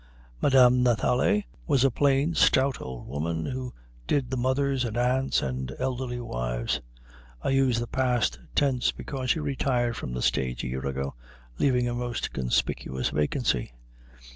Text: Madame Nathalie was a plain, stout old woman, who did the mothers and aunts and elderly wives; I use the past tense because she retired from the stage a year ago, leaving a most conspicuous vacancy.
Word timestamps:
Madame 0.41 0.81
Nathalie 0.81 1.45
was 1.67 1.83
a 1.83 1.91
plain, 1.91 2.33
stout 2.33 2.81
old 2.81 3.05
woman, 3.05 3.45
who 3.45 3.71
did 4.07 4.31
the 4.31 4.35
mothers 4.35 4.83
and 4.83 4.97
aunts 4.97 5.43
and 5.43 5.71
elderly 5.77 6.19
wives; 6.19 6.81
I 7.43 7.49
use 7.49 7.77
the 7.79 7.85
past 7.85 8.39
tense 8.55 8.91
because 8.91 9.29
she 9.29 9.39
retired 9.39 9.95
from 9.95 10.13
the 10.15 10.23
stage 10.23 10.63
a 10.63 10.67
year 10.67 10.87
ago, 10.87 11.13
leaving 11.59 11.87
a 11.87 11.93
most 11.93 12.33
conspicuous 12.33 13.11
vacancy. 13.11 13.73